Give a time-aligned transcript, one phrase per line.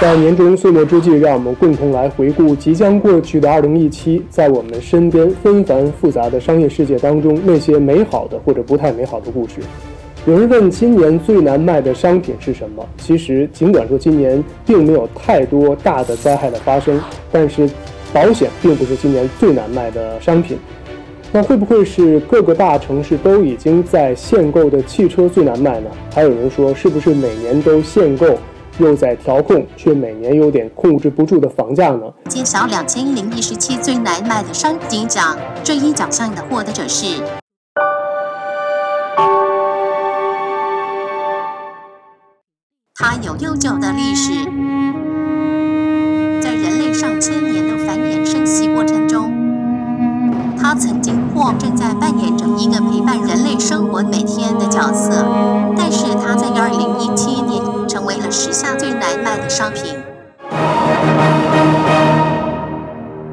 [0.00, 9.56] 在年终岁末之际，让我们共同来回顾即将过去的2017，在我们身边纷繁复杂的商业世界当中，那些美好的或者不太美好的故事。
[10.24, 12.82] 有人问今年最难卖的商品是什么？
[12.96, 16.98] 其实，尽管说今年并没有太多大的灾害的发生，
[17.30, 17.68] 但是
[18.10, 20.56] 保险并不是今年最难卖的商品。
[21.30, 25.90] 那会不会是各个大城市都已经在限购的汽车最难卖呢？
[26.14, 28.38] 还有人说，是不是每年都限购？
[28.80, 32.10] 又在调控，却每年有点控制不住的房价呢？
[32.30, 37.22] 揭晓两千零一十七最难卖的商品奖，这一奖项的获得者是。
[42.94, 44.44] 它有悠久的历史，
[46.40, 49.30] 在人类上千年的繁衍生息过程中，
[50.58, 55.26] 它曾经或正在扮演着一个陪伴人类生活每天的角色，
[55.76, 56.49] 但是它在。
[58.30, 59.96] 时下最难卖的商品，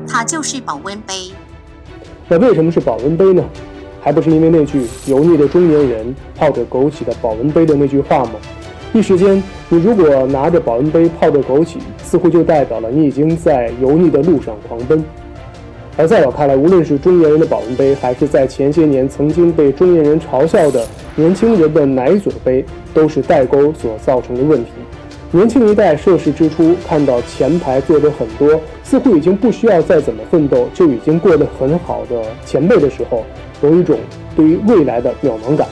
[0.08, 1.14] 它就是保温杯。
[2.28, 3.44] 那为什么是保温杯呢？
[4.02, 8.32] 还不是因为那句“油腻的中年人泡着枸杞的保温杯”的那句话吗？
[8.92, 15.04] 一时间，你如果拿着保温杯泡着枸杞，似乎就代表了你已经在油腻的路上狂奔。
[15.96, 24.72] 而在我看来，无论是中年人的保温杯，还是在前些年曾经被中年人嘲笑的年轻人的奶嘴杯，都是代沟所造成的问题。
[25.30, 33.26] 年轻一代涉世之初，看到前排坐着很多似乎已经不需要再怎么奋斗就已经过得很好的前辈的时候，
[33.62, 34.00] 有一种
[34.38, 35.68] 对于未来的渺茫感。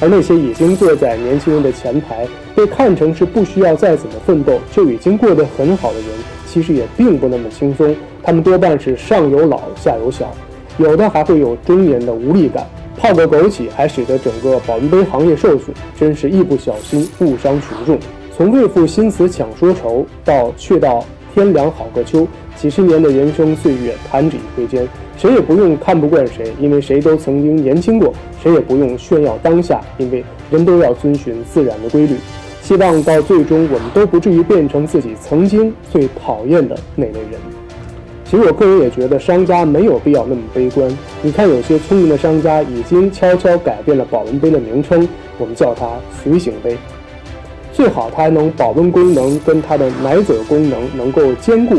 [0.00, 6.08] 而那些已经坐在年轻人的前排，被看成是不需要再怎么奋斗就已经过得很好的人，
[6.46, 7.96] 其实也并不那么轻松。
[8.22, 10.30] 他们多半是上有老下有小，
[10.76, 12.66] 有的还会有中年的无力感。
[12.98, 17.98] 泡个枸杞还使得整个保温杯行业受损，真是一不小心误伤群众。
[18.38, 21.04] 从为赋新词强说愁，到却道
[21.34, 32.14] 天凉好个秋，几十年的人生岁月弹指一挥间，谁也不用看不惯谁，因为谁都曾经年轻过；谁也不用炫耀当下，因为人都要遵循自然的规律。
[32.62, 37.40] 希望到最终，我们都不至于变成自己曾经最讨厌的那类人。
[38.24, 40.88] 其实我个人也觉得，商家没有必要那么悲观。
[41.22, 45.88] 你看，有些聪明的商家已经悄悄改变了保温杯的名称，我们叫它
[46.22, 46.76] 随行杯。
[47.78, 51.76] 最好它还能保温功能跟它的奶嘴功能能够兼顾，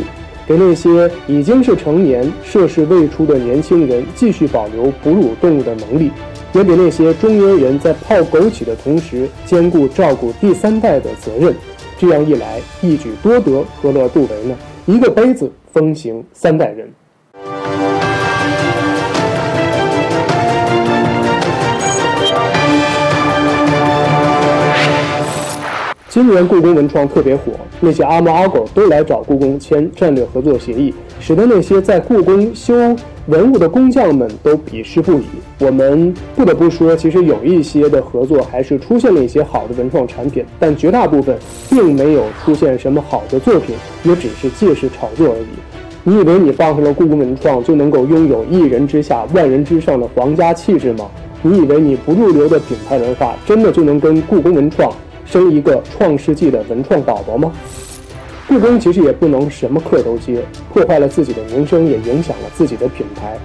[0.48, 6.10] 给那些已经是成年、涉世未出的年轻人继续保留哺乳动物的能力，
[6.54, 11.54] 也给那些中年人在泡枸杞的同时兼顾照顾第三代的责任。
[11.98, 14.56] 这样一来，一举多得，何乐不为呢？
[14.86, 15.52] 一个杯子。
[15.72, 16.90] 风行三代人。
[26.20, 32.76] 今年故宫文创特别火，那些阿猫阿狗都来找故宫签战略合作协议，使得那些在故宫修
[33.28, 35.24] 文物的工匠们都鄙视不已。
[35.60, 41.38] 我们不得不说，其实有一些的合作还是出现了一些好的文创产品，但绝大部分
[41.70, 45.48] 并没有出现什么好的作品，也只是借势炒作而已。
[46.04, 51.10] 你以为你放上了故宫文创就能够拥有一人之下万人之上的皇家气质吗？
[51.42, 54.92] 你以为你不入流的品牌文化真的就能跟故宫文创？
[55.30, 57.52] 生一个创世纪的文创宝宝吗？
[58.48, 60.42] 故宫其实也不能什么课都接，
[60.74, 63.38] 破坏了自己的名声，也影响了自己的品牌。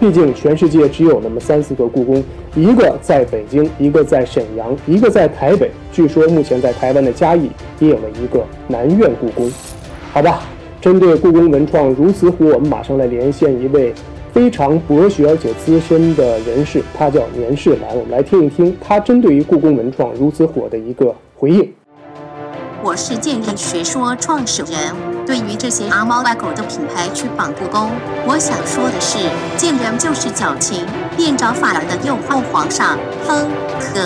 [0.00, 2.24] 毕竟全世界只有那么三四个故宫，
[2.54, 5.70] 一个在北京，一个在沈阳，一个在台北。
[5.92, 9.52] 据说目前在台湾的嘉义也有了一个南苑故宫。
[10.14, 10.44] 好吧，
[10.80, 13.92] 针对故宫文创如此火，我们马上来连线一位。
[14.38, 17.90] 非常博学而且资深的人士，他叫年世兰。
[17.90, 21.74] 我们来听一听他针对于故宫文创如此火的一个回应。
[22.80, 24.94] 我是建人学说创始人，
[25.26, 27.90] 对于这些阿猫阿狗的品牌去仿故宫，
[28.28, 29.18] 我想说的是，
[29.56, 30.86] 见人就是矫情，
[31.16, 32.96] 变着法儿的诱惑皇上。
[33.26, 33.44] 哼，
[33.80, 34.00] 可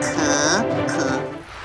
[0.00, 1.04] 可可。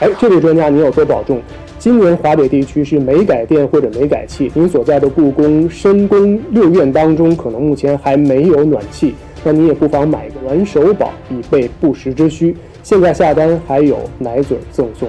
[0.01, 1.41] 哎，这位专家，你有多保重？
[1.85, 12.57] 今年华北地区是煤改电或者煤改气，您所在的故宫深宫六院当中，可能目前还没有暖气，那你也不妨买个暖手宝，以备不时之需。
[12.81, 15.07] 现在下单还有奶嘴赠送。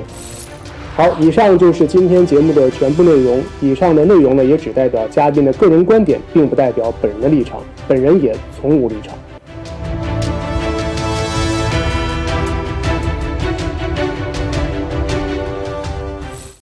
[0.95, 3.43] 好，以上就是今天节目的全部内容。
[3.63, 7.59] 以上的内容呢，也只代表嘉宾的个人观点，并不代表本人的立场，
[7.89, 9.15] 本人也从无立场。